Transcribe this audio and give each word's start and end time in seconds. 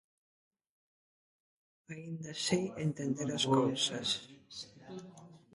Aínda 1.93 2.31
sei 2.45 2.63
entender 2.85 3.29
as 3.37 3.43
cousas. 3.55 4.07